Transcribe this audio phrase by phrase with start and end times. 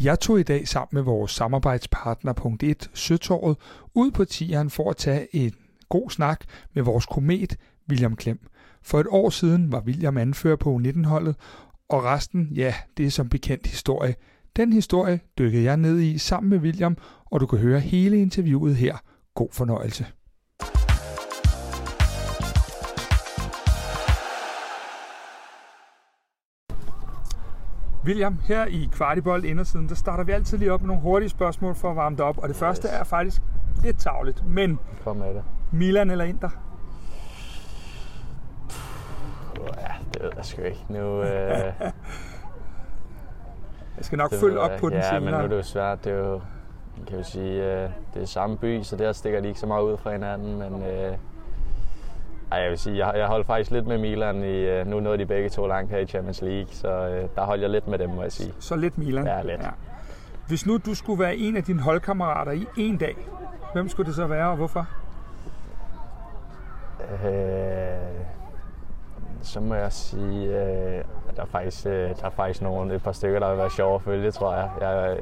[0.00, 3.56] Jeg tog i dag sammen med vores samarbejdspartner Punkt 1 Søtorvet
[3.94, 5.52] ud på tieren for at tage en
[5.88, 7.56] god snak med vores komet
[7.88, 8.38] William Klem.
[8.82, 11.36] For et år siden var William anfører på U19-holdet,
[11.88, 14.14] og resten, ja, det er som bekendt historie.
[14.56, 18.76] Den historie dykkede jeg ned i sammen med William, og du kan høre hele interviewet
[18.76, 18.96] her.
[19.34, 20.06] God fornøjelse.
[28.06, 31.74] William, her i Kvartibold indersiden, der starter vi altid lige op med nogle hurtige spørgsmål
[31.74, 32.38] for at varme det op.
[32.38, 33.42] Og det første er faktisk
[33.82, 35.42] lidt tavligt, men Kom med det.
[35.72, 36.48] Milan eller Inter?
[39.80, 40.84] Ja, det ved jeg sgu ikke.
[40.88, 41.72] Nu, øh,
[43.96, 45.20] Jeg skal nok det følge op på den ja, senere.
[45.20, 46.04] men nu er det jo svært.
[46.04, 46.40] Det er jo,
[47.06, 49.82] kan jo sige, øh, det er samme by, så der stikker de ikke så meget
[49.82, 50.58] ud fra hinanden.
[50.58, 51.16] Men øh,
[52.52, 54.44] ej, jeg vil sige, jeg, jeg holdt faktisk lidt med Milan.
[54.44, 57.44] I, øh, nu nåede de begge to langt her i Champions League, så øh, der
[57.44, 58.54] holdt jeg lidt med dem, må jeg sige.
[58.58, 59.26] Så lidt Milan.
[59.26, 59.60] Ja, lidt.
[60.48, 63.16] Hvis nu du skulle være en af dine holdkammerater i en dag,
[63.72, 64.88] hvem skulle det så være, og hvorfor?
[67.24, 68.26] Øh,
[69.42, 71.04] så må jeg sige, øh,
[71.36, 73.94] der er faktisk, øh, der er faktisk nogle, et par stykker, der vil være sjove
[73.94, 74.70] at følge, tror jeg.
[74.80, 75.16] Jeg,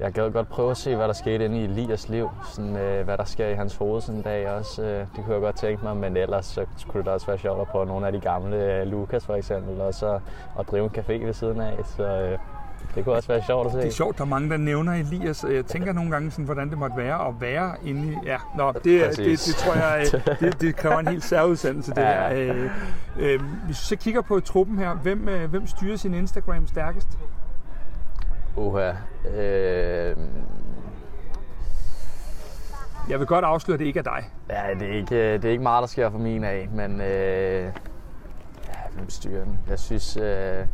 [0.00, 2.30] jeg gad godt prøve at se, hvad der skete inde i Elias liv.
[2.52, 4.82] Sådan, øh, hvad der sker i hans hoved sådan en dag også.
[4.82, 7.60] Øh, det kunne jeg godt tænke mig, men ellers så kunne det også være sjovt
[7.60, 8.56] at prøve nogle af de gamle.
[8.56, 10.18] Øh, Lukas for eksempel, og så
[10.58, 11.78] at drive en café ved siden af.
[11.84, 12.38] Så øh,
[12.94, 13.78] det kunne også være sjovt at se.
[13.78, 15.44] Det er sjovt, der er mange, der nævner Elias.
[15.50, 18.16] Jeg tænker nogle gange, sådan, hvordan det måtte være at være inde i...
[18.26, 19.44] Ja, nå, det, det, Præcis.
[19.44, 22.28] det tror jeg, øh, det, det kræver en helt særudsendelse, det Ja.
[22.28, 22.54] her.
[22.54, 22.70] Øh,
[23.18, 27.08] øh, hvis vi så kigger på truppen her, hvem, øh, hvem styrer sin Instagram stærkest?
[28.56, 28.92] Uha.
[29.36, 30.16] Øh,
[33.08, 34.24] Jeg vil godt afsløre, at det ikke er dig.
[34.50, 37.64] Ja, det er ikke, det er ikke meget, der sker for min af, men øh,
[38.68, 39.58] ja, hvem styrer den?
[39.68, 40.66] Jeg synes, øh,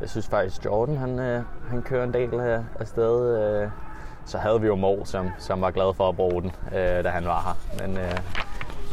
[0.00, 3.38] jeg synes faktisk, Jordan han, øh, han kører en del her afsted.
[3.62, 3.70] Øh,
[4.24, 7.08] så havde vi jo Mo, som, som var glad for at bruge den, øh, da
[7.08, 7.86] han var her.
[7.86, 8.18] Men øh,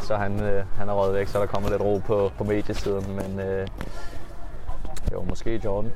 [0.02, 3.16] så han, øh, han er røget væk, så der kommer lidt ro på, på mediesiden.
[3.16, 3.68] Men øh,
[5.12, 5.92] jo, måske Jordan.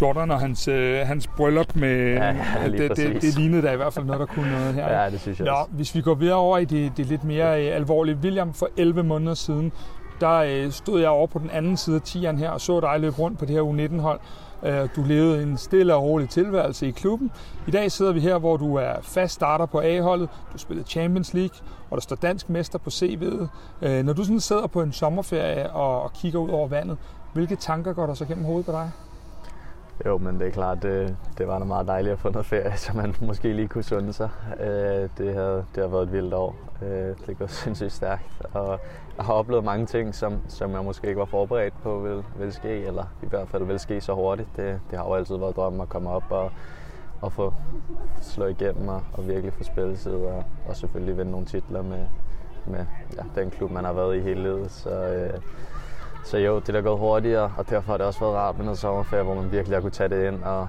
[0.00, 2.12] Jordan og hans, øh, hans bryllup med...
[2.14, 3.34] Ja, ja, det, det, præcis.
[3.34, 5.02] det lignede da i hvert fald noget, der kunne noget her.
[5.02, 5.70] Ja, det synes jeg Nå, også.
[5.72, 8.16] hvis vi går videre over i det, det lidt mere øh, alvorlige.
[8.22, 9.72] William, for 11 måneder siden,
[10.20, 13.00] der øh, stod jeg over på den anden side af tieren her og så dig
[13.00, 14.20] løbe rundt på det her U19-hold.
[14.62, 17.30] Øh, Du levede en stille og rolig tilværelse i klubben.
[17.66, 20.28] I dag sidder vi her, hvor du er fast starter på A-holdet.
[20.52, 21.56] Du spiller Champions League,
[21.90, 23.46] og der står dansk mester på CV'et.
[23.82, 26.96] Øh, Når du sådan sidder på en sommerferie og, og kigger ud over vandet,
[27.32, 28.90] hvilke tanker går der så gennem hovedet på dig?
[30.04, 32.76] Jo, men det er klart, det, det var da meget dejligt at få noget ferie,
[32.86, 34.30] så man måske lige kunne sunde sig.
[34.60, 36.56] Øh, det, havde, det har været et vildt år.
[36.82, 38.80] Øh, det går sindssygt stærkt, og
[39.16, 42.52] jeg har oplevet mange ting, som, som jeg måske ikke var forberedt på vil, vil
[42.52, 44.48] ske, eller i hvert fald vil ske så hurtigt.
[44.56, 46.50] Det, det har jo altid været drømmen at komme op og,
[47.20, 47.54] og få
[48.20, 52.06] slå igennem og, og virkelig få spilletid, og, og selvfølgelig vinde nogle titler med,
[52.66, 52.86] med
[53.16, 54.70] ja, den klub, man har været i hele livet.
[54.70, 55.40] Så, øh,
[56.26, 58.78] så jo, det er gået hurtigere, og derfor har det også været rart med noget
[58.78, 60.68] sommerferie, hvor man virkelig har kunne tage det ind og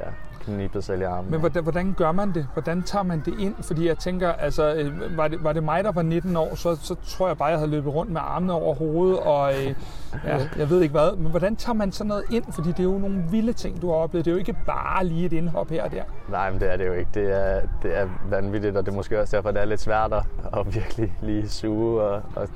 [0.00, 0.04] ja,
[0.44, 1.30] knibe sig selv i armen.
[1.30, 2.46] Men hvordan, hvordan gør man det?
[2.52, 3.54] Hvordan tager man det ind?
[3.60, 6.76] Fordi jeg tænker, altså, øh, var det, var det mig, der var 19 år, så,
[6.76, 9.74] så tror jeg bare, jeg havde løbet rundt med armene over hovedet, og øh,
[10.24, 11.16] ja, jeg ved ikke hvad.
[11.16, 12.44] Men hvordan tager man sådan noget ind?
[12.52, 14.24] Fordi det er jo nogle vilde ting, du har oplevet.
[14.24, 16.02] Det er jo ikke bare lige et indhop her og der.
[16.28, 17.10] Nej, men det er det jo ikke.
[17.14, 20.12] Det er, det er vanvittigt, og det er måske også derfor, det er lidt svært
[20.12, 20.22] at,
[20.58, 22.48] at virkelig lige suge og, og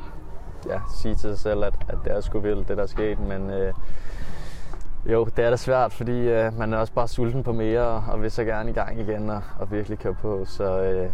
[0.68, 3.20] ja, sige til sig selv, at, at det er sgu vildt, det der er sket.
[3.20, 3.72] Men øh,
[5.06, 8.04] jo, det er da svært, fordi øh, man er også bare sulten på mere, og,
[8.08, 10.44] og vil så gerne i gang igen og, og virkelig køre på.
[10.44, 11.10] Så, øh,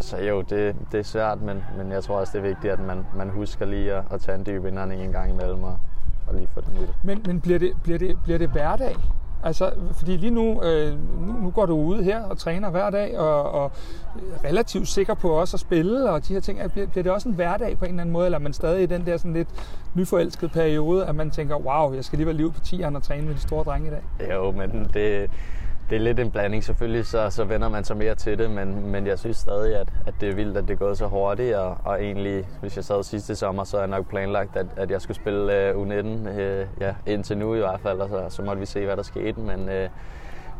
[0.00, 2.80] så jo, det, det er svært, men, men jeg tror også, det er vigtigt, at
[2.80, 5.78] man, man husker lige at, at tage en dyb indånding en gang imellem og,
[6.26, 6.88] og lige få det nyt.
[7.04, 8.96] Men, men bliver, det, bliver, det, bliver det hverdag?
[9.42, 10.92] Altså, fordi lige nu, øh,
[11.26, 13.72] nu, nu går du ud her og træner hver dag, og, og
[14.42, 16.72] er relativt sikker på også at spille, og de her ting.
[16.72, 18.82] Bliver, bliver det også en hverdag på en eller anden måde, eller er man stadig
[18.82, 19.48] i den der sådan lidt
[19.94, 23.26] nyforelskede periode, at man tænker, wow, jeg skal lige være liv på tieren og træne
[23.26, 24.30] med de store drenge i dag?
[24.34, 25.30] Jo, men det,
[25.90, 26.64] det er lidt en blanding.
[26.64, 29.88] Selvfølgelig så, så vender man sig mere til det, men, men jeg synes stadig, at,
[30.06, 31.54] at det er vildt, at det er gået så hurtigt.
[31.54, 34.90] Og, og egentlig, hvis jeg sad sidste sommer, så er jeg nok planlagt, at, at
[34.90, 38.42] jeg skulle spille øh, U19 øh, ja, indtil nu i hvert fald, og så, så
[38.42, 39.40] måtte vi se, hvad der skete.
[39.40, 39.88] Men, øh,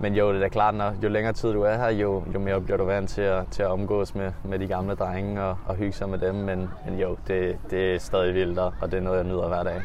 [0.00, 2.60] men jo, det er klart, når jo længere tid du er her, jo, jo mere
[2.60, 5.74] bliver du vant til at, til at omgås med, med de gamle drenge og, og
[5.74, 6.34] hygge sig med dem.
[6.34, 9.62] Men, men jo, det, det er stadig vildt, og det er noget, jeg nyder hver
[9.62, 9.82] dag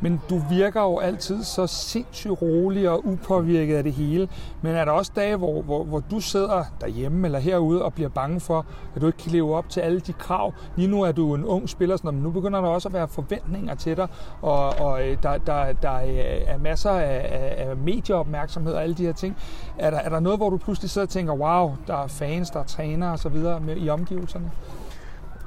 [0.00, 4.28] men du virker jo altid så sindssygt rolig og upåvirket af det hele.
[4.62, 8.08] Men er der også dage, hvor, hvor, hvor du sidder derhjemme eller herude og bliver
[8.08, 10.52] bange for, at du ikke kan leve op til alle de krav?
[10.76, 13.08] Lige nu er du en ung spiller, sådan, men nu begynder der også at være
[13.08, 14.08] forventninger til dig,
[14.42, 19.04] og, og øh, der, der, der øh, er masser af, af medieopmærksomhed og alle de
[19.04, 19.36] her ting.
[19.78, 22.50] Er der, er der noget, hvor du pludselig sidder og tænker, wow, der er fans,
[22.50, 23.36] der er trænere osv.
[23.76, 24.50] i omgivelserne?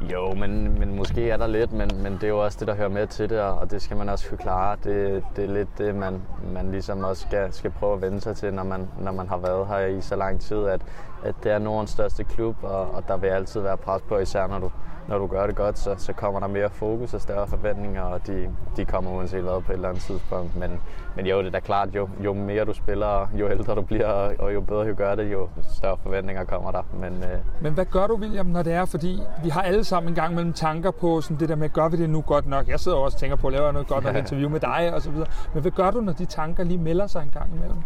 [0.09, 2.75] Jo, men, men måske er der lidt, men, men det er jo også det, der
[2.75, 4.77] hører med til det, og det skal man også kunne klare.
[4.83, 6.21] Det, det er lidt det, man,
[6.53, 9.37] man ligesom også skal, skal prøve at vende sig til, når man, når man har
[9.37, 10.81] været her i så lang tid, at,
[11.23, 14.47] at det er Nordens største klub, og, og der vil altid være pres på, især
[14.47, 14.71] når du,
[15.11, 18.27] når du gør det godt, så, så kommer der mere fokus og større forventninger, og
[18.27, 20.55] de, de kommer uanset hvad på et eller andet tidspunkt.
[20.55, 20.81] Men,
[21.15, 24.07] men jo, det er da klart, jo, jo mere du spiller, jo ældre du bliver,
[24.39, 26.81] og jo bedre du gør det, jo større forventninger kommer der.
[26.93, 27.39] Men, øh...
[27.61, 28.85] men hvad gør du, William, når det er?
[28.85, 31.89] Fordi vi har alle sammen en gang mellem tanker på sådan det der med, gør
[31.89, 32.67] vi det nu godt nok?
[32.67, 35.01] Jeg sidder også og tænker på at lave noget godt nok interview med dig og
[35.01, 35.27] så videre.
[35.53, 37.77] Men hvad gør du, når de tanker lige melder sig en gang imellem?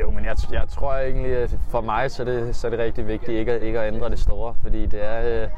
[0.00, 2.78] Jo, men jeg, jeg tror egentlig, at for mig så er det, så er det
[2.78, 5.48] rigtig vigtigt ikke at, ikke at ændre det store, fordi det er, øh,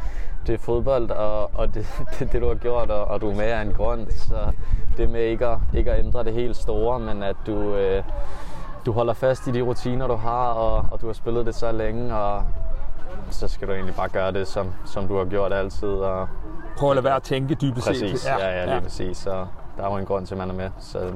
[0.46, 1.86] det er fodbold, og, og det,
[2.18, 4.06] det, det du har gjort, og, og du er med af en grund.
[4.10, 4.52] Så
[4.96, 8.02] det med ikke at, ikke at ændre det helt store, men at du, øh,
[8.86, 11.72] du holder fast i de rutiner, du har, og, og du har spillet det så
[11.72, 12.42] længe, og
[13.30, 15.88] så skal du egentlig bare gøre det, som, som du har gjort altid.
[15.88, 16.28] Og,
[16.78, 18.00] Prøv at lade være at tænke dybest set.
[18.00, 18.80] Præcis, ja, ja, lige ja.
[18.80, 19.16] præcis.
[19.16, 19.46] Så
[19.76, 20.70] der er jo en grund til, at man er med.
[20.78, 21.12] Så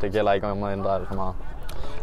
[0.00, 1.34] det gælder ikke om at ændre det for meget.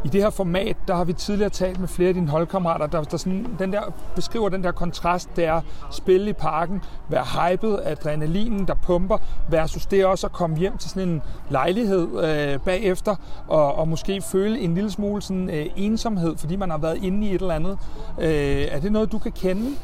[0.03, 3.03] I det her format, der har vi tidligere talt med flere af dine holdkammerater, der,
[3.03, 3.81] der sådan, den der,
[4.15, 5.61] beskriver den der kontrast, det er
[5.91, 9.17] spille i parken, være hypet, adrenalinen, der pumper,
[9.49, 13.15] versus det også at komme hjem til sådan en lejlighed øh, bagefter,
[13.47, 17.27] og, og måske føle en lille smule sådan, øh, ensomhed, fordi man har været inde
[17.27, 17.77] i et eller andet.
[18.19, 19.75] Øh, er det noget, du kan kende?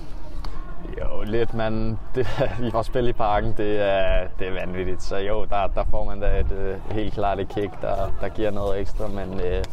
[1.02, 2.28] Jo, lidt, men det,
[2.76, 5.04] at spille i parken, det er, det er vanvittigt.
[5.04, 8.30] Så jo, der, der får man da et øh, helt klart et kick, der, der
[8.30, 9.08] giver noget ekstra.
[9.08, 9.64] Men øh,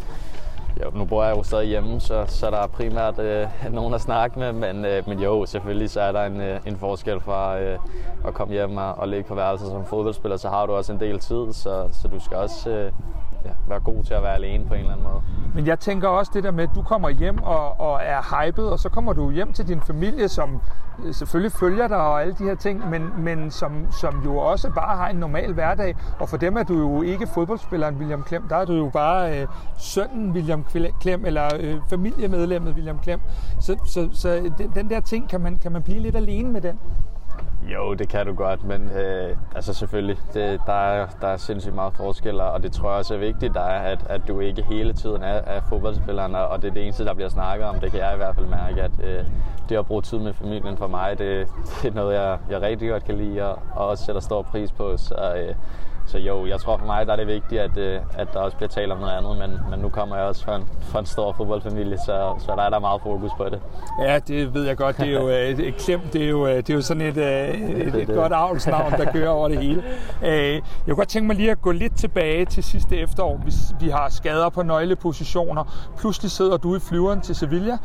[0.83, 4.01] jo, nu bor jeg jo stadig hjemme, så, så der er primært øh, nogen at
[4.01, 4.53] snakke med.
[4.53, 7.79] Men, øh, men jo, selvfølgelig så er der en, øh, en forskel fra øh,
[8.27, 10.37] at komme hjem og, og ligge på værelset som fodboldspiller.
[10.37, 12.93] Så har du også en del tid, så, så du skal også øh,
[13.45, 15.23] ja, være god til at være alene på en eller anden måde.
[15.55, 18.65] Men jeg tænker også det der med, at du kommer hjem og, og er hyped,
[18.65, 20.61] og så kommer du hjem til din familie, som
[21.05, 24.71] øh, selvfølgelig følger dig og alle de her ting, men, men som, som jo også
[24.71, 25.97] bare har en normal hverdag.
[26.19, 29.41] Og for dem er du jo ikke fodboldspilleren William Klem, der er du jo bare
[29.41, 29.47] øh,
[29.79, 30.65] sønnen William
[31.01, 33.21] Klem, eller øh, familiemedlemmet William Klem.
[33.61, 36.53] Så, så, så øh, den, den der ting, kan man, kan man blive lidt alene
[36.53, 36.79] med den?
[37.73, 41.75] Jo, det kan du godt, men øh, altså selvfølgelig, det, der, er, der er sindssygt
[41.75, 44.63] meget forskel, og det tror jeg også er vigtigt, der er, at, at du ikke
[44.63, 47.81] hele tiden er, er fodboldspilleren, og det er det eneste, der bliver snakket om.
[47.81, 49.25] Det kan jeg i hvert fald mærke, at øh,
[49.69, 51.49] det at bruge tid med familien for mig, det,
[51.83, 54.73] det er noget, jeg, jeg rigtig godt kan lide, og, og også sætter stor pris
[54.73, 54.97] på.
[54.97, 55.55] Så, øh,
[56.07, 58.57] så jo, jeg tror for mig, der er det vigtigt, at, øh, at der også
[58.57, 61.07] bliver talt om noget andet, men, men nu kommer jeg også fra en, fra en
[61.07, 63.61] stor fodboldfamilie, så, så der er der meget fokus på det.
[64.03, 64.97] Ja, det ved jeg godt.
[64.97, 67.17] Det er jo øh, et klem, det er jo, øh, det er jo sådan et,
[67.87, 69.83] et, et godt avlsnavn, der kører over det hele.
[70.23, 73.41] Jeg kunne godt tænke mig lige at gå lidt tilbage til sidste efterår.
[73.45, 75.91] Vi, vi har skader på nøglepositioner.
[75.99, 77.79] Pludselig sidder du i flyveren til Sevilla.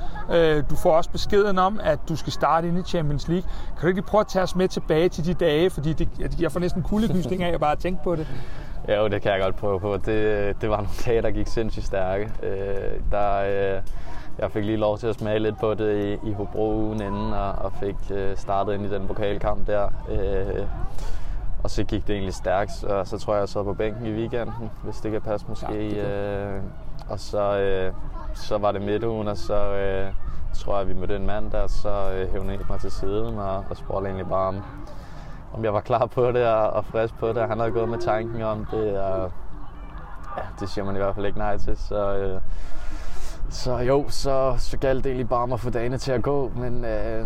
[0.70, 3.50] Du får også beskeden om, at du skal starte ind i Champions League.
[3.68, 5.70] Kan du ikke lige prøve at tage os med tilbage til de dage?
[5.70, 8.28] Fordi det, jeg får næsten kuldegysning af at bare tænke på det.
[8.90, 9.98] Jo, det kan jeg godt prøve på.
[9.98, 12.32] Det, det var nogle dage, der gik sindssygt stærke.
[12.44, 13.82] Øh, der, øh,
[14.40, 17.34] jeg fik lige lov til at smage lidt på det i, i Hobro ugen inden,
[17.34, 19.90] og, og fik øh, startet ind i den pokalkamp der.
[20.10, 20.66] Øh,
[21.64, 24.12] og så gik det egentlig stærkt, og så tror jeg, jeg sad på bænken i
[24.12, 25.96] weekenden, hvis det kan passe måske.
[25.96, 26.62] Ja, øh,
[27.10, 27.94] og så, øh,
[28.34, 30.14] så var det midtugen, og så øh,
[30.54, 33.78] tror jeg, vi mødte en mand der, så øh, hævde mig til siden og, og
[33.78, 34.64] spurgte egentlig bare om,
[35.54, 37.48] om jeg var klar på det og, og frisk på det.
[37.48, 39.32] Han havde gået med tanken om det, og
[40.38, 41.78] ja, det siger man i hvert fald ikke nej til.
[41.78, 42.42] Så, øh,
[43.50, 46.52] så jo, så, så galt det egentlig bare om at få dagene til at gå,
[46.56, 47.26] men øh,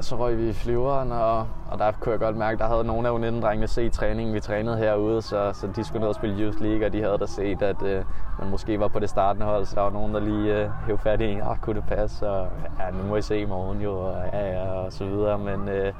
[0.00, 1.38] så røg vi i flyveren, og,
[1.70, 4.34] og der kunne jeg godt mærke, der havde nogle af unindrengene set træningen.
[4.34, 7.18] Vi trænede herude, så, så de skulle ned og spille Youth League, og de havde
[7.18, 8.04] da set, at øh,
[8.38, 11.02] man måske var på det startende hold, så der var nogen, der lige øh, hævde
[11.02, 13.98] fat i ah, kunne det passe, og ja, nu må I se i morgen jo,
[13.98, 15.92] og, ja, ja, og så videre, men øh,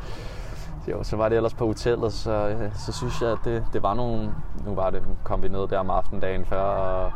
[0.88, 3.82] jo, så var det ellers på hotellet, så, øh, så synes jeg, at det, det
[3.82, 4.34] var nogle...
[4.66, 7.12] Nu var det, kom vi ned der om aftenen før, og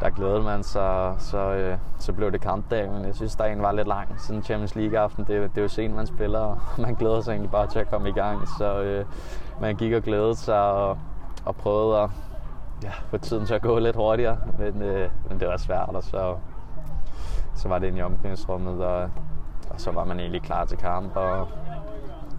[0.00, 3.72] der glædede man sig, så, så, så blev det kampdag, men jeg synes, dagen var
[3.72, 4.20] lidt lang.
[4.20, 7.50] Sådan Champions League-aften, det, det er jo sent, man spiller, og man glæder sig egentlig
[7.50, 8.48] bare til at komme i gang.
[8.48, 9.04] Så øh,
[9.60, 10.98] man gik og glædede sig og,
[11.44, 12.10] og prøvede at
[12.82, 16.02] ja, få tiden til at gå lidt hurtigere, men, øh, men det var svært, og
[16.02, 16.36] så,
[17.54, 19.10] så var det ind i omklædningsrummet, og,
[19.70, 21.48] og så var man egentlig klar til kamp, og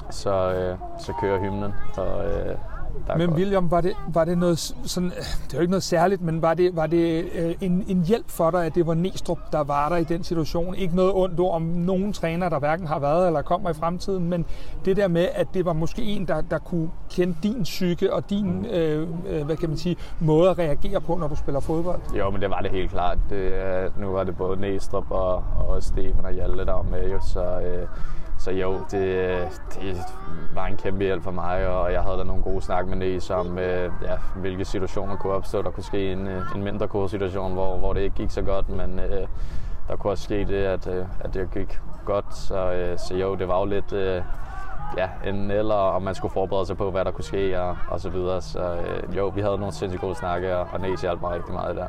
[0.10, 2.56] så, øh, så kører hymnen, og øh,
[3.08, 3.30] der Men.
[3.30, 6.54] William, var det, var det noget sådan, det er jo ikke noget særligt, men var
[6.54, 9.90] det, var det øh, en, en hjælp for dig, at det var Næstrup, der var
[9.90, 10.76] der i den situation?
[10.76, 14.30] Ikke noget ondt ord om nogen træner, der hverken har været eller kommer i fremtiden,
[14.30, 14.46] men
[14.86, 18.30] det der med, at det var måske en, der, der kunne kende din psyke og
[18.30, 22.00] din, øh, øh, hvad kan man sige, måde at reagere på, når du spiller fodbold.
[22.18, 23.18] Jo, men det var det helt klart.
[23.30, 23.54] Det,
[23.98, 27.60] nu var det både Næstrup og, og Stefan og Hjalte, der var med, jo, så,
[27.60, 27.88] øh,
[28.46, 29.38] så jo, det,
[29.76, 29.98] det
[30.54, 33.30] var en kæmpe hjælp for mig, og jeg havde da nogle gode snak med Nes
[33.30, 35.62] om, øh, ja, hvilke situationer kunne opstå.
[35.62, 38.42] Der kunne ske en, øh, en mindre god situation, hvor, hvor det ikke gik så
[38.42, 39.28] godt, men øh,
[39.88, 42.36] der kunne også ske det, at, øh, at det gik godt.
[42.36, 43.94] Så, øh, så jo, det var jo lidt...
[43.94, 44.22] Øh,
[44.98, 48.00] ja, en eller, om man skulle forberede sig på, hvad der kunne ske og, og
[48.00, 48.42] så videre.
[48.42, 51.54] Så øh, jo, vi havde nogle sindssygt gode snakke, og, og Næs hjalp mig rigtig
[51.54, 51.88] meget der.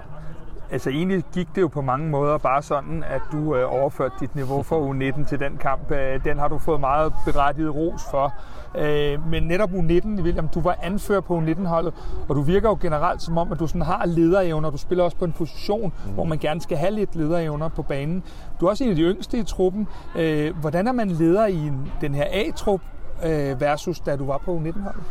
[0.71, 4.35] Altså egentlig gik det jo på mange måder bare sådan, at du øh, overførte dit
[4.35, 5.91] niveau fra U19 til den kamp.
[5.91, 8.35] Øh, den har du fået meget berettiget ros for.
[8.79, 11.95] Øh, men netop U19, William, du var anfører på U19-holdet,
[12.29, 14.71] og du virker jo generelt som om, at du sådan har lederevner.
[14.71, 16.13] Du spiller også på en position, mm.
[16.13, 18.23] hvor man gerne skal have lidt lederevner på banen.
[18.61, 19.89] Du er også en af de yngste i truppen.
[20.17, 22.81] Øh, hvordan er man leder i en, den her A-trup
[23.25, 25.03] øh, versus da du var på U19-holdet?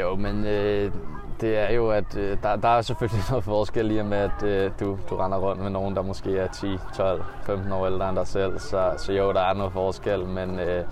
[0.00, 0.92] Jo, men øh,
[1.40, 4.42] det er jo, at øh, der, der er selvfølgelig noget forskel i og med, at
[4.42, 8.08] øh, du, du render rundt med nogen, der måske er 10, 12, 15 år ældre
[8.08, 8.58] end dig selv.
[8.58, 10.84] Så, så jo, der er noget forskel, men, øh,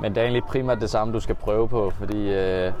[0.00, 2.72] men det er egentlig primært det samme, du skal prøve på, fordi, øh,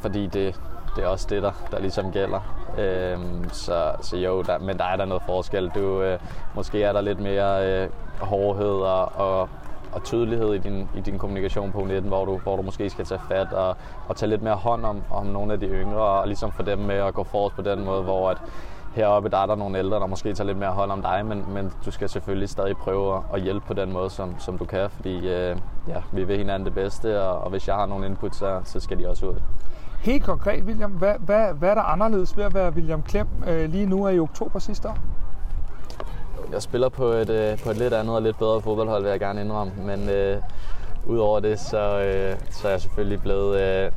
[0.00, 0.60] fordi det,
[0.96, 2.40] det er også det, der, der ligesom gælder.
[2.78, 3.18] Øh,
[3.52, 5.70] så, så jo, der, men der er der noget forskel.
[5.74, 6.18] Du, øh,
[6.54, 7.88] måske er der lidt mere øh,
[8.20, 9.48] hårdhed og, og
[9.92, 13.04] og tydelighed i din, i din kommunikation på 19, hvor du, hvor du måske skal
[13.04, 13.76] tage fat og,
[14.08, 16.78] og tage lidt mere hånd om, om nogle af de yngre, og ligesom få dem
[16.78, 18.38] med at gå forrest på den måde, hvor at
[18.94, 21.44] heroppe der er der nogle ældre, der måske tager lidt mere hånd om dig, men,
[21.48, 24.64] men du skal selvfølgelig stadig prøve at, at hjælpe på den måde, som, som du
[24.64, 25.56] kan, fordi øh,
[25.88, 28.80] ja, vi vil hinanden det bedste, og, og hvis jeg har nogle input, så, så
[28.80, 29.34] skal de også ud.
[30.00, 33.70] Helt konkret, William, hvad, hvad, hvad er der anderledes ved at være William Klem øh,
[33.70, 34.96] lige nu er i oktober sidste år?
[36.52, 39.20] Jeg spiller på et, øh, på et lidt andet og lidt bedre fodboldhold, vil jeg
[39.20, 39.72] gerne indrømme.
[39.76, 40.42] Men øh,
[41.06, 43.60] udover det, så, øh, så er jeg selvfølgelig blevet...
[43.60, 43.92] Øh,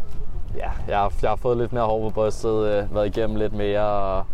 [0.55, 3.53] ja, jeg har, jeg har fået lidt mere hår på brystet, øh, været igennem lidt
[3.53, 4.25] mere og,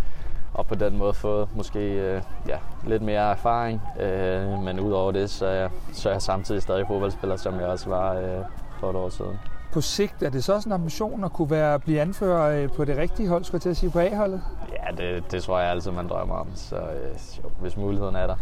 [0.53, 3.81] og på den måde fået måske øh, ja, lidt mere erfaring.
[3.99, 7.67] Øh, men udover det, så er, jeg, så er jeg samtidig stadig fodboldspiller, som jeg
[7.67, 8.39] også var øh,
[8.79, 9.39] for et år siden.
[9.73, 12.85] På sigt er det så også en ambition at kunne være, blive anfører øh, på
[12.85, 14.41] det rigtige hold, skulle jeg til at sige, på A-holdet?
[14.81, 18.27] Ja, det, det tror jeg altid, man drømmer om, så øh, jo, hvis muligheden er
[18.27, 18.35] der.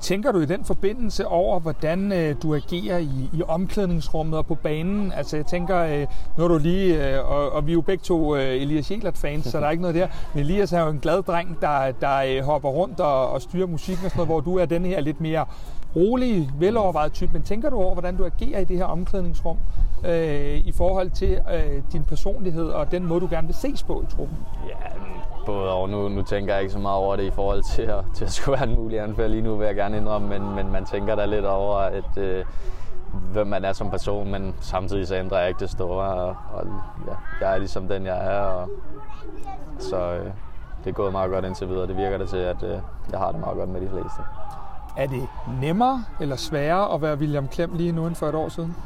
[0.00, 4.54] Tænker du i den forbindelse over, hvordan øh, du agerer i, i omklædningsrummet og på
[4.54, 5.12] banen?
[5.12, 6.06] Altså jeg tænker, øh,
[6.38, 9.46] nu er du lige, øh, og, og vi er jo begge to øh, Elias Jelert-fans,
[9.46, 10.06] så der er ikke noget der.
[10.34, 13.66] Men Elias er jo en glad dreng, der, der øh, hopper rundt og, og styrer
[13.66, 15.44] musikken og sådan noget, hvor du er den her lidt mere
[15.96, 17.32] rolige, velovervejet type.
[17.32, 19.58] Men tænker du over, hvordan du agerer i det her omklædningsrum
[20.06, 24.02] øh, i forhold til øh, din personlighed og den måde, du gerne vil ses på
[24.02, 24.36] i truppen?
[24.68, 24.88] Ja,
[25.46, 25.90] både og.
[25.90, 28.32] Nu, nu tænker jeg ikke så meget over det i forhold til at, til at
[28.32, 31.14] skulle være en mulig anfører lige nu, vil jeg gerne indrømme, men, men man tænker
[31.14, 32.44] da lidt over, at, øh,
[33.32, 36.66] hvem man er som person, men samtidig så ændrer jeg ikke det store, og, og
[37.06, 38.68] ja, jeg er ligesom den, jeg er, og
[39.78, 40.26] så øh,
[40.84, 41.86] det er gået meget godt indtil videre.
[41.86, 42.78] Det virker det til, at øh,
[43.10, 44.22] jeg har det meget godt med de fleste.
[44.96, 45.28] Er det
[45.60, 48.76] nemmere eller sværere at være William Klem lige nu end for et år siden?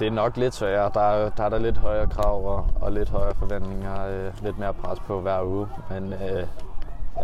[0.00, 0.90] Det er nok lidt sværere.
[0.94, 4.06] Der er, der er der lidt højere krav og, og lidt højere forventninger.
[4.06, 5.66] Øh, lidt mere pres på hver uge.
[5.90, 6.46] Men øh,
[7.16, 7.22] ja,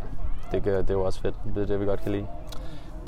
[0.52, 1.34] det, gør, det er jo også fedt.
[1.54, 2.26] Det er det, vi godt kan lide.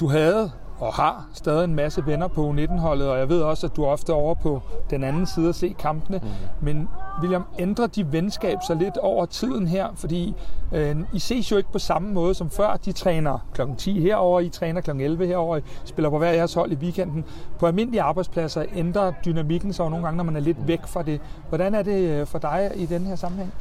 [0.01, 3.76] Du havde og har stadig en masse venner på U19-holdet, og jeg ved også, at
[3.76, 6.20] du er ofte over på den anden side at se kampene.
[6.23, 6.28] Mm.
[6.61, 6.88] Men
[7.20, 9.88] William, ændrer de venskab sig lidt over tiden her?
[9.94, 10.35] Fordi
[10.73, 12.76] øh, I ses jo ikke på samme måde som før.
[12.76, 13.62] De træner kl.
[13.78, 14.90] 10 herover, I træner kl.
[14.90, 17.25] 11 herover, I spiller på hver jeres hold i weekenden.
[17.58, 21.20] På almindelige arbejdspladser ændrer dynamikken sig nogle gange, når man er lidt væk fra det.
[21.49, 23.52] Hvordan er det for dig i den her sammenhæng?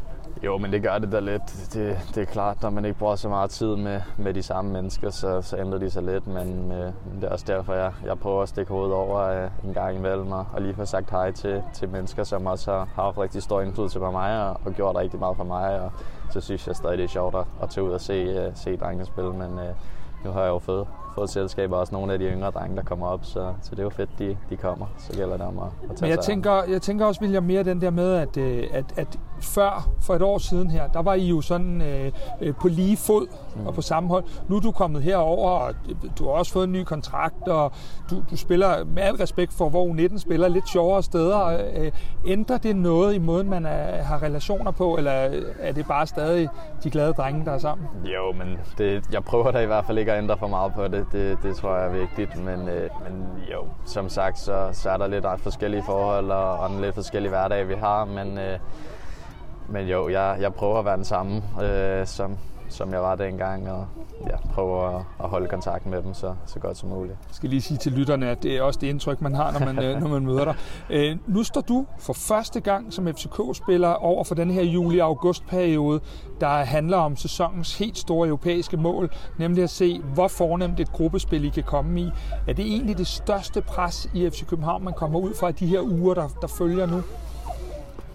[0.44, 1.70] Jo, men det gør det da lidt.
[1.74, 4.72] Det, det er klart, når man ikke bruger så meget tid med, med de samme
[4.72, 6.28] mennesker, så, så ændrer de sig lidt.
[6.28, 9.74] Men øh, det er også derfor, jeg, jeg prøver at stikke hovedet over øh, en
[9.74, 13.04] gang imellem og, og lige få sagt hej til, til mennesker, som også har, har
[13.04, 15.82] haft rigtig stor indflydelse på mig og, og gjort rigtig meget for mig.
[15.82, 15.92] Og
[16.32, 18.78] så synes jeg stadig, det er sjovt at, at tage ud og se, øh, se
[18.78, 19.34] drengene spille.
[19.34, 19.74] Men øh,
[20.26, 22.84] nu har jeg jo fået, fået selskab og også nogle af de yngre drenge, der
[22.84, 24.86] kommer op, så, så det er jo fedt, de, de kommer.
[24.98, 27.64] Så gælder det om at, at tage Men jeg tænker, jeg tænker også, William, mere
[27.64, 31.28] den der med, at, at, at før, for et år siden her, der var I
[31.28, 33.68] jo sådan øh, på lige fod mm.
[33.68, 34.24] og på samme hold.
[34.48, 35.74] Nu er du kommet herover, og
[36.20, 37.72] du har også fået en ny kontrakt, og
[38.10, 41.46] du, du spiller med al respekt for, hvor U19 spiller lidt sjovere steder.
[41.76, 41.92] Øh,
[42.28, 45.12] ændrer det noget i måden, man er, har relationer på, eller
[45.60, 46.50] er det bare stadig
[46.84, 47.88] de glade drenge, der er sammen?
[48.06, 50.88] Jo, men det, jeg prøver da i hvert fald ikke at ændre for meget på
[50.88, 51.07] det.
[51.12, 52.44] Det, det tror jeg er vigtigt.
[52.44, 56.72] Men, øh, men jo, som sagt, så, så er der lidt forskellige forhold og, og
[56.72, 58.06] en lidt forskellige hverdag, vi har.
[58.06, 58.60] Men, øh,
[59.70, 62.38] men jo, jeg, jeg prøver at være den samme, øh, som,
[62.70, 63.88] som jeg var dengang, og
[64.30, 67.18] ja, prøver at, at holde kontakt med dem så, så godt som muligt.
[67.28, 69.60] Jeg skal lige sige til lytterne, at det er også det indtryk, man har, når
[69.60, 70.56] man, øh, når man møder dig.
[70.90, 76.00] Øh, nu står du for første gang som FCK-spiller over for den her juli-august-periode,
[76.40, 81.46] der handler om sæsonens helt store europæiske mål, nemlig at se, hvor fornemt et gruppespil
[81.46, 82.10] I kan komme i.
[82.48, 85.82] Er det egentlig det største pres i FC København, man kommer ud fra de her
[85.82, 87.02] uger, der, der følger nu?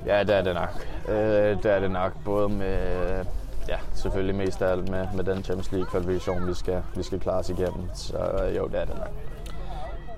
[0.07, 0.87] Ja, det er det nok.
[1.09, 3.25] Øh, det er det nok, både med
[3.69, 7.21] ja, selvfølgelig mest af alt med, med den Champions League kvalifikation, vi skal, vi skal
[7.21, 7.89] klare os igennem.
[7.95, 8.17] Så
[8.57, 9.11] jo, det er det nok.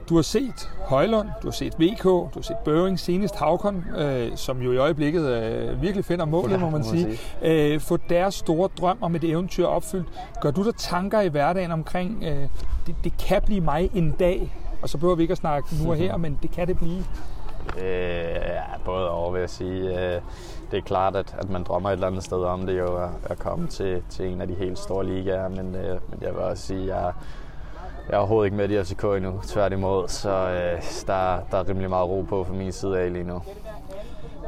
[0.09, 4.37] Du har set Højlund, du har set VK, du har set Børing, senest Havkon, øh,
[4.37, 8.69] som jo i øjeblikket øh, virkelig finder målet, må man sige, øh, få deres store
[8.81, 10.07] drøm om et eventyr opfyldt.
[10.41, 12.49] Gør du der tanker i hverdagen omkring, øh,
[12.87, 15.91] det, det kan blive mig en dag, og så behøver vi ikke at snakke nu
[15.91, 17.05] og her, men det kan det blive?
[17.79, 20.15] Øh, ja, både over vil jeg sige.
[20.15, 20.21] Øh,
[20.71, 23.09] det er klart, at, at man drømmer et eller andet sted om det jo at,
[23.25, 26.41] at komme til, til en af de helt store ligaer, men, øh, men jeg vil
[26.41, 27.13] også sige, at jeg,
[28.09, 31.91] jeg er overhovedet ikke med i FCK endnu, tværtimod, så øh, der, der er rimelig
[31.91, 33.43] meget ro på fra min side af lige nu.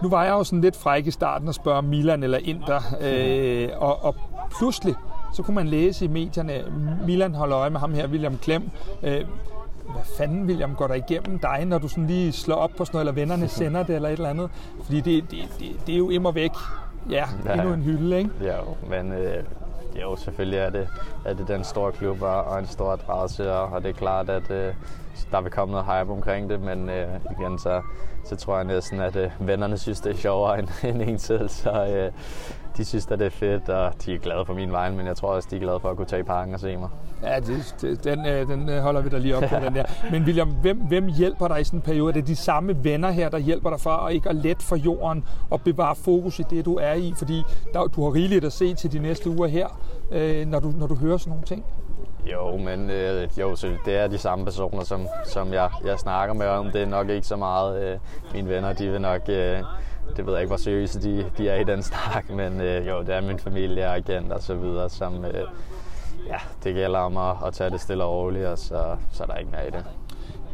[0.02, 3.68] Nu var jeg jo sådan lidt fræk i starten og spørge Milan eller Inter, øh,
[3.76, 4.14] og, og
[4.58, 4.94] pludselig
[5.32, 6.64] så kunne man læse i medierne,
[7.06, 8.70] Milan holder øje med ham her, William Klem.
[9.02, 9.24] Øh,
[9.92, 12.96] hvad fanden, William, går der igennem dig, når du sådan lige slår op på sådan
[12.96, 14.50] noget, eller vennerne sender det, eller et eller andet?
[14.84, 16.50] Fordi det, det, det, det er jo immer væk.
[17.10, 18.30] Ja, ja, endnu en hylde, ikke?
[18.42, 18.56] Ja,
[18.90, 19.44] men øh,
[20.02, 20.88] jo, selvfølgelig er det,
[21.24, 24.50] er det den store klub og en stor adresse, og, og det er klart, at
[24.50, 24.74] øh,
[25.30, 27.08] der vil komme noget hype omkring det, men øh,
[27.38, 27.82] igen, så,
[28.24, 31.48] så tror jeg næsten, at øh, vennerne synes, det er sjovere end, end en selv,
[31.48, 32.12] så øh,
[32.76, 35.16] de synes, at det er fedt, og de er glade for min vej, men jeg
[35.16, 36.88] tror også, de er glade for at kunne tage i parken og se mig.
[37.22, 39.84] Ja, det, det, den, øh, den øh, holder vi da lige op på, den der.
[40.10, 42.08] Men William, hvem, hvem hjælper dig i sådan en periode?
[42.08, 44.76] Er det de samme venner her, der hjælper dig for at ikke at let for
[44.76, 47.14] jorden og bevare fokus i det, du er i?
[47.16, 47.42] Fordi
[47.72, 49.80] der, du har rigeligt at se til de næste uger her,
[50.10, 51.64] øh, når, du, når du hører sådan nogle ting.
[52.32, 56.34] Jo, men øh, jo, så det er de samme personer, som, som jeg, jeg snakker
[56.34, 56.70] med om.
[56.70, 57.98] Det er nok ikke så meget øh,
[58.34, 59.20] mine venner, de vil nok...
[59.28, 59.58] Øh,
[60.16, 63.00] det ved jeg ikke, hvor seriøse de, de er i den snak, men øh, jo,
[63.00, 65.44] det er min familie og agent og så videre, som øh,
[66.26, 69.26] ja, det gælder om at, at tage det stille og roligt, og så, så er
[69.26, 69.84] der ikke mere i det.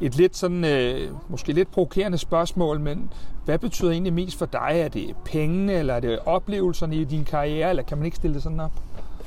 [0.01, 3.13] Et lidt sådan, øh, måske lidt provokerende spørgsmål, men
[3.45, 4.71] hvad betyder egentlig mest for dig?
[4.75, 8.35] Er det pengene, eller er det oplevelserne i din karriere, eller kan man ikke stille
[8.35, 8.73] det sådan op?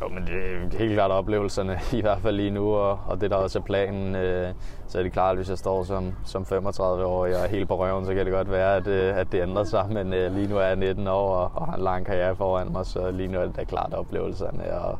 [0.02, 0.34] Jo, men det
[0.74, 3.64] er helt klart oplevelserne, i hvert fald lige nu, og, og det der også er
[3.64, 4.16] planen.
[4.16, 4.54] Øh,
[4.88, 7.80] så er det klart, at hvis jeg står som, som 35-årig og er helt på
[7.80, 9.86] røven, så kan det godt være, at, øh, at det ændrer sig.
[9.90, 12.72] Men øh, lige nu er jeg 19 år og, og har en lang karriere foran
[12.72, 15.00] mig, så lige nu er det da klart oplevelserne og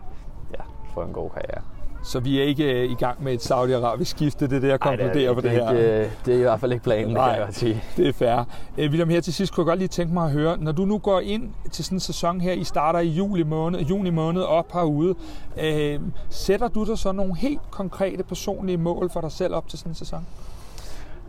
[0.52, 1.62] ja, få en god karriere.
[2.06, 4.80] Så vi er ikke øh, i gang med et saudiarabisk skifte, det er det, jeg
[4.80, 5.72] konkluderer på det, det her.
[5.72, 7.84] Ikke, det er i hvert fald ikke planen, Nej, kan jeg sige.
[7.98, 8.46] det er fair.
[8.78, 10.86] Øh, William, her til sidst kunne jeg godt lige tænke mig at høre, når du
[10.86, 14.42] nu går ind til sådan en sæson her, I starter i juli måned, juni måned
[14.42, 15.16] op herude,
[15.62, 19.80] øh, sætter du dig så nogle helt konkrete personlige mål for dig selv op til
[19.80, 20.26] sådan en sæson?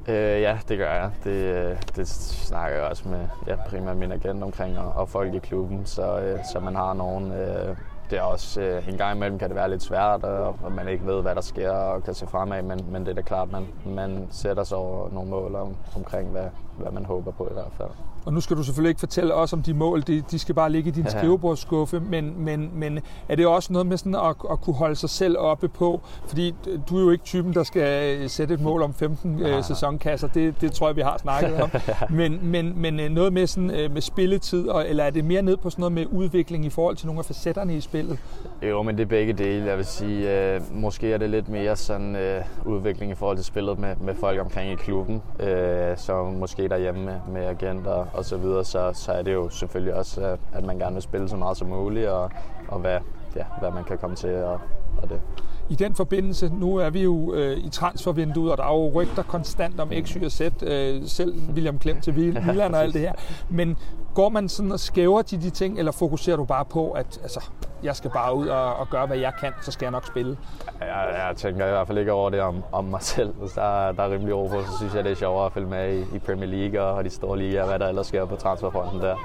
[0.09, 1.11] Øh, ja, det gør jeg.
[1.25, 5.35] Det, øh, det snakker jeg også med ja, primært min agent omkring og, og folk
[5.35, 7.77] i klubben, så, øh, så man har nogen øh,
[8.11, 10.89] det er også øh, en gang imellem kan det være lidt svært, og, og man
[10.89, 13.53] ikke ved, hvad der sker og kan se fremad, men, men det er da klart,
[13.53, 17.53] man, man sætter sig over nogle mål om, omkring, hvad, hvad man håber på i
[17.53, 17.91] hvert fald.
[18.27, 20.73] Og nu skal du selvfølgelig ikke fortælle os om de mål, de, de skal bare
[20.73, 21.11] ligge i din ja.
[21.11, 25.11] skrivebordsskuffe, men, men, men er det også noget med sådan at, at kunne holde sig
[25.11, 26.01] selv oppe på?
[26.27, 26.55] Fordi
[26.89, 29.57] du er jo ikke typen, der skal sætte et mål om 15 ja.
[29.57, 31.71] øh, sæsonkasser, det, det tror jeg, vi har snakket om.
[32.11, 35.43] men, men, men øh, noget med, sådan, øh, med spilletid, og, eller er det mere
[35.43, 38.19] ned på sådan noget med udvikling i forhold til nogle af facetterne i spillet?
[38.63, 39.67] Jo, men det er begge dele.
[39.67, 43.45] Jeg vil sige, øh, måske er det lidt mere sådan øh, udvikling i forhold til
[43.45, 48.25] spillet med, med folk omkring i klubben, øh, så måske derhjemme med, med agenter og
[48.25, 51.37] så videre, så, så er det jo selvfølgelig også, at, man gerne vil spille så
[51.37, 52.31] meget som muligt, og,
[52.69, 52.99] og hvad,
[53.37, 54.61] ja, hvad man kan komme til og,
[55.03, 55.21] og det.
[55.69, 59.23] I den forbindelse, nu er vi jo øh, i transfervinduet, og der er jo rygter
[59.23, 63.01] konstant om X, Y og Z, øh, selv William Klem til Milan og alt det
[63.01, 63.13] her.
[63.49, 63.77] Men
[64.15, 67.41] går man sådan og skæver til de ting, eller fokuserer du bare på, at altså,
[67.83, 70.37] jeg skal bare ud og, og gøre, hvad jeg kan, så skal jeg nok spille?
[70.81, 73.33] Jeg, jeg tænker i hvert fald ikke over det om, om mig selv.
[73.35, 75.69] Hvis der, der er rimelig ro på, så synes jeg, det er sjovere at følge
[75.69, 79.01] med i, i Premier League og de store ligaer, hvad der ellers sker på transferfronten
[79.01, 79.17] der.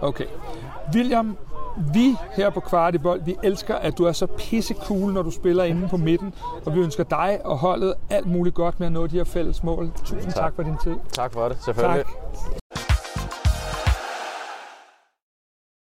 [0.00, 0.26] Okay.
[0.94, 1.36] William,
[1.94, 5.64] vi her på Kvartibold, vi elsker, at du er så pisse cool, når du spiller
[5.64, 6.34] inde på midten,
[6.66, 9.62] og vi ønsker dig og holdet alt muligt godt med at nå de her fælles
[9.62, 9.90] mål.
[10.04, 10.94] Tusind tak, tak for din tid.
[11.12, 12.04] Tak for det, selvfølgelig.
[12.04, 12.67] Tak.